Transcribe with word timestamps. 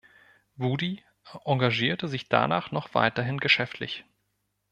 Woody 0.55 1.03
engagierte 1.45 2.07
sich 2.07 2.27
danach 2.27 2.71
noch 2.71 2.95
weiterhin 2.95 3.37
geschäftlich. 3.39 4.03